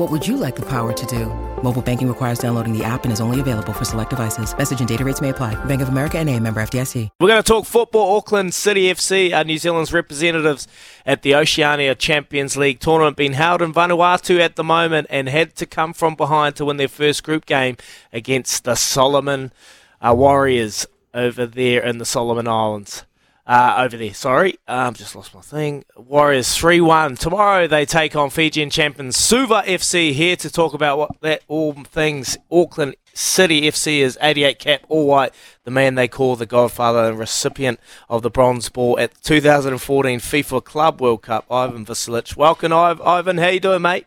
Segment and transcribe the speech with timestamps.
[0.00, 1.26] What would you like the power to do?
[1.62, 4.56] Mobile banking requires downloading the app and is only available for select devices.
[4.56, 5.62] Message and data rates may apply.
[5.66, 7.10] Bank of America and a member FDIC.
[7.20, 8.16] We're going to talk football.
[8.16, 10.66] Auckland City FC are New Zealand's representatives
[11.04, 15.54] at the Oceania Champions League tournament being held in Vanuatu at the moment and had
[15.56, 17.76] to come from behind to win their first group game
[18.10, 19.52] against the Solomon
[20.00, 23.04] uh, Warriors over there in the Solomon Islands
[23.46, 24.14] uh, over there.
[24.14, 25.84] Sorry, um, just lost my thing.
[25.96, 27.66] Warriors three one tomorrow.
[27.66, 30.12] They take on Fijian champions Suva FC.
[30.12, 35.06] Here to talk about what that all things Auckland City FC is 88 cap all
[35.06, 35.34] white.
[35.64, 40.20] The man they call the Godfather and recipient of the bronze ball at the 2014
[40.20, 41.44] FIFA Club World Cup.
[41.50, 42.36] Ivan Vicelich.
[42.36, 43.38] Welcome, Ivan.
[43.38, 44.06] How you doing, mate?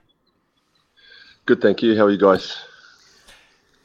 [1.45, 1.98] Good, thank you.
[1.98, 2.58] How are you guys?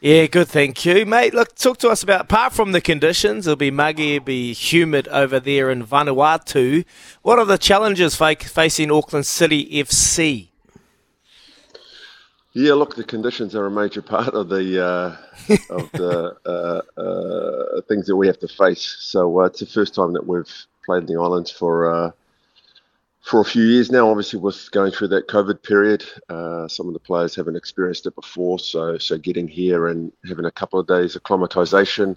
[0.00, 1.34] Yeah, good, thank you, mate.
[1.34, 3.48] Look, talk to us about apart from the conditions.
[3.48, 6.84] It'll be muggy, it'll be humid over there in Vanuatu.
[7.22, 10.50] What are the challenges facing Auckland City FC?
[12.52, 15.16] Yeah, look, the conditions are a major part of the uh,
[15.68, 18.98] of the uh, uh, things that we have to face.
[19.00, 20.52] So uh, it's the first time that we've
[20.86, 22.10] played in the islands for uh,
[23.28, 24.08] for a few years now.
[24.08, 26.02] Obviously, with going through that COVID period.
[26.30, 30.46] Uh, some of the players haven't experienced it before, so so getting here and having
[30.46, 32.16] a couple of days of acclimatization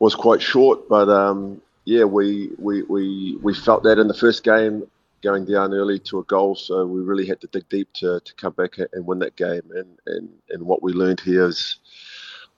[0.00, 0.88] was quite short.
[0.88, 4.86] But um, yeah, we, we we we felt that in the first game,
[5.22, 6.56] going down early to a goal.
[6.56, 9.62] So we really had to dig deep to, to come back and win that game.
[9.74, 11.76] And and and what we learned here is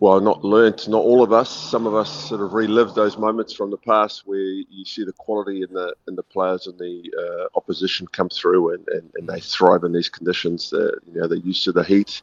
[0.03, 1.49] well, not learnt, not all of us.
[1.49, 5.13] Some of us sort of relived those moments from the past where you see the
[5.13, 9.29] quality in the in the players and the uh, opposition come through and, and, and,
[9.29, 10.73] they thrive in these conditions.
[10.73, 12.21] Uh, you know, they're used to the heat.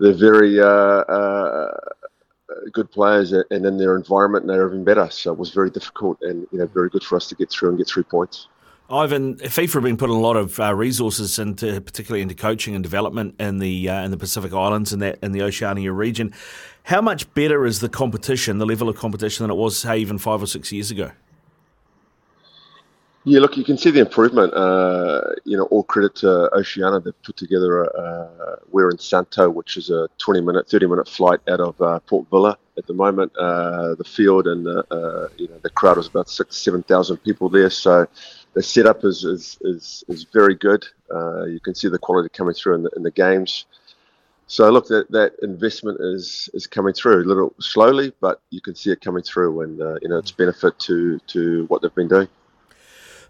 [0.00, 1.78] They're very uh, uh
[2.72, 5.08] good players, and in their environment, they're even better.
[5.08, 7.68] So it was very difficult and you know very good for us to get through
[7.68, 8.48] and get three points.
[8.90, 12.82] Ivan, FIFA have been putting a lot of uh, resources into, particularly into coaching and
[12.82, 16.34] development in the uh, in the Pacific Islands and that in the Oceania region.
[16.84, 20.18] How much better is the competition, the level of competition, than it was, say, even
[20.18, 21.12] five or six years ago?
[23.24, 24.52] Yeah, look, you can see the improvement.
[24.52, 26.98] Uh, you know, all credit to Oceania.
[26.98, 27.84] They've put together.
[27.84, 32.58] A, we're in Santo, which is a 20-minute, 30-minute flight out of uh, Port Vila
[32.76, 33.30] at the moment.
[33.36, 37.48] Uh, the field and uh, you know the crowd was about six, seven thousand people
[37.48, 37.70] there.
[37.70, 38.06] So
[38.54, 40.86] the setup is is, is, is very good.
[41.12, 43.66] Uh, you can see the quality coming through in the, in the games.
[44.46, 48.74] So look, that, that investment is is coming through a little slowly, but you can
[48.74, 52.08] see it coming through, and uh, you know it's benefit to to what they've been
[52.08, 52.28] doing.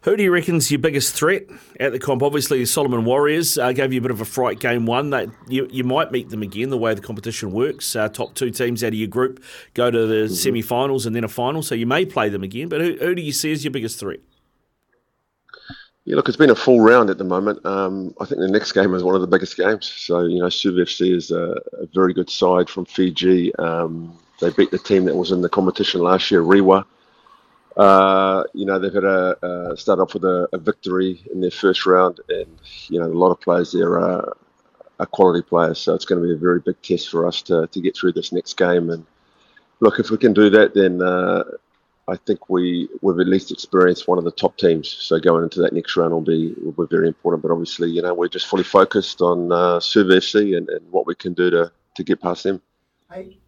[0.03, 1.45] Who do you reckon's your biggest threat
[1.79, 2.25] at the comp?
[2.25, 5.11] Obviously, the Solomon Warriors uh, gave you a bit of a fright game one.
[5.11, 7.95] That you, you might meet them again the way the competition works.
[7.95, 9.41] Uh, top two teams out of your group
[9.75, 10.35] go to the mm-hmm.
[10.35, 12.69] semi-finals and then a final, so you may play them again.
[12.69, 14.19] But who, who do you see as your biggest threat?
[16.05, 17.65] Yeah, look, it's been a full round at the moment.
[17.65, 19.87] Um, I think the next game is one of the biggest games.
[19.87, 23.55] So, you know, Suva FC is a, a, very good side from Fiji.
[23.57, 26.85] Um, they beat the team that was in the competition last year, Rewa.
[27.77, 31.87] Uh, you know, they've had a, start off with a, a, victory in their first
[31.87, 32.59] round, and
[32.89, 34.37] you know, a lot of players there are,
[34.99, 35.79] are quality players.
[35.79, 38.13] So it's going to be a very big test for us to, to get through
[38.13, 38.91] this next game.
[38.91, 39.07] And
[39.79, 41.45] look, if we can do that, then uh,
[42.09, 44.89] I think we we've at least experienced one of the top teams.
[44.89, 47.43] So going into that next round will be will be very important.
[47.43, 51.15] But obviously, you know, we're just fully focused on uh, FC and, and what we
[51.15, 52.61] can do to to get past them.
[53.11, 53.39] Hey.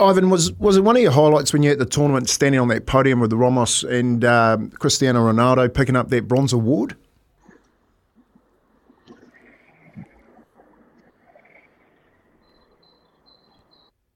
[0.00, 2.68] Ivan, was was it one of your highlights when you're at the tournament, standing on
[2.68, 6.96] that podium with Ramos and um, Cristiano Ronaldo picking up that bronze award?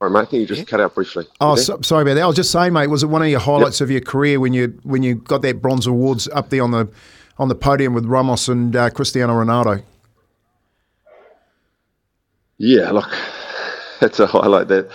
[0.02, 0.18] Sorry, mate.
[0.18, 0.64] I think you just yeah.
[0.64, 1.26] cut out briefly.
[1.40, 2.22] Oh, so, sorry about that.
[2.22, 2.88] I was just saying, mate.
[2.88, 3.86] Was it one of your highlights yep.
[3.86, 6.90] of your career when you when you got that bronze awards up there on the
[7.38, 9.84] on the podium with Ramos and uh, Cristiano Ronaldo?
[12.58, 13.16] Yeah, look,
[14.00, 14.90] that's a highlight that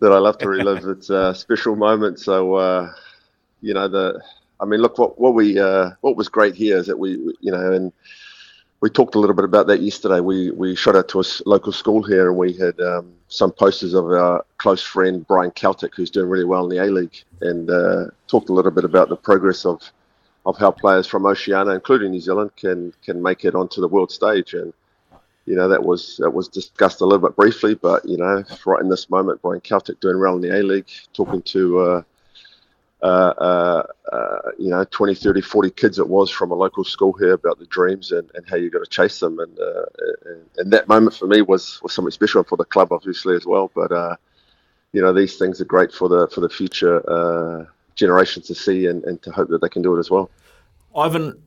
[0.00, 0.84] that I love to relive.
[0.90, 2.20] It's a special moment.
[2.20, 2.92] So uh,
[3.62, 4.20] you know the.
[4.60, 7.52] I mean, look what what we uh, what was great here is that we you
[7.52, 7.90] know and
[8.80, 10.20] we talked a little bit about that yesterday.
[10.20, 13.94] We we shot out to a local school here, and we had um, some posters
[13.94, 17.70] of our close friend Brian Kaltak, who's doing really well in the A League, and
[17.70, 19.82] uh, talked a little bit about the progress of
[20.44, 24.10] of how players from Oceania, including New Zealand, can can make it onto the world
[24.10, 24.52] stage.
[24.54, 24.72] And
[25.46, 28.82] you know that was that was discussed a little bit briefly, but you know right
[28.82, 31.78] in this moment, Brian Kaltak doing well in the A League, talking to.
[31.80, 32.02] Uh,
[33.06, 37.12] uh, uh, uh, you know, 20, 30, 40 kids it was from a local school
[37.12, 39.38] here about the dreams and, and how you got to chase them.
[39.38, 39.84] And, uh,
[40.24, 43.46] and, and that moment for me was, was something special for the club, obviously, as
[43.46, 43.70] well.
[43.72, 44.16] But, uh,
[44.92, 49.04] you know, these things are great for the, for the future generations to see and,
[49.04, 50.28] and to hope that they can do it as well.
[50.96, 51.40] Ivan,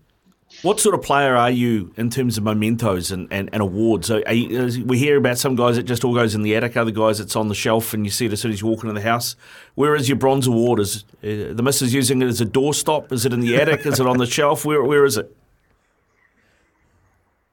[0.61, 4.09] what sort of player are you in terms of mementos and, and, and awards?
[4.09, 7.19] You, we hear about some guys that just all goes in the attic, other guys
[7.19, 9.01] it's on the shelf and you see it as soon as you walk into the
[9.01, 9.35] house.
[9.75, 10.79] Where is your bronze award?
[10.79, 13.11] Is uh, the missus using it as a doorstop?
[13.11, 13.85] Is it in the attic?
[13.85, 14.65] is it on the shelf?
[14.65, 15.33] Where where is it?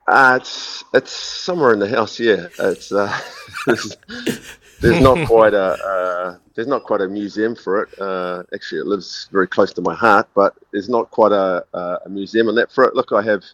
[0.08, 2.18] Uh, it's it's somewhere in the house.
[2.18, 3.20] Yeah, it's uh,
[3.66, 6.15] there's not quite a uh,
[6.56, 8.00] there's not quite a museum for it.
[8.00, 11.64] Uh, actually, it lives very close to my heart, but there's not quite a,
[12.04, 12.94] a museum on that for it.
[12.94, 13.44] Look, I have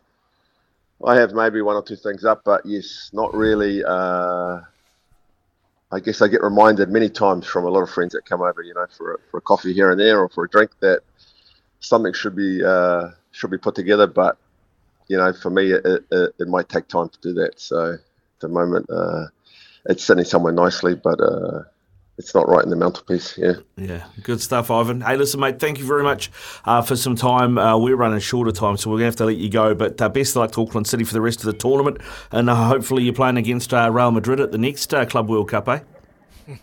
[1.04, 3.82] I have maybe one or two things up, but yes, not really.
[3.84, 4.60] Uh,
[5.90, 8.62] I guess I get reminded many times from a lot of friends that come over,
[8.62, 11.00] you know, for a, for a coffee here and there or for a drink that
[11.80, 14.06] something should be uh, should be put together.
[14.06, 14.38] But
[15.08, 17.60] you know, for me, it, it, it might take time to do that.
[17.60, 19.26] So at the moment uh,
[19.86, 21.64] it's sitting somewhere nicely, but uh,
[22.18, 23.36] it's not right in the mantelpiece.
[23.38, 23.54] Yeah.
[23.76, 24.04] Yeah.
[24.22, 25.00] Good stuff, Ivan.
[25.00, 26.30] Hey, listen, mate, thank you very much
[26.64, 27.56] uh, for some time.
[27.56, 29.74] Uh, we're running shorter time, so we're going to have to let you go.
[29.74, 31.98] But uh, best of luck to Auckland City for the rest of the tournament.
[32.30, 35.48] And uh, hopefully you're playing against uh, Real Madrid at the next uh, Club World
[35.48, 35.80] Cup, eh?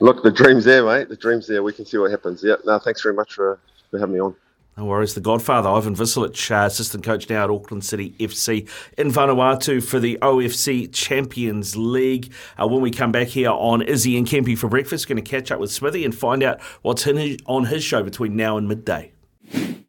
[0.00, 1.08] Look, the dream's there, mate.
[1.08, 1.62] The dream's there.
[1.62, 2.42] We can see what happens.
[2.44, 2.56] Yeah.
[2.64, 3.58] No, thanks very much for,
[3.90, 4.34] for having me on.
[4.78, 5.14] No worries.
[5.14, 9.98] The Godfather, Ivan Vicelich, uh, assistant coach now at Auckland City FC in Vanuatu for
[9.98, 12.32] the OFC Champions League.
[12.56, 15.50] Uh, when we come back here on Izzy and Kempy for breakfast, going to catch
[15.50, 19.10] up with Smithy and find out what's his, on his show between now and midday.